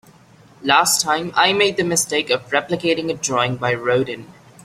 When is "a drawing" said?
3.11-3.57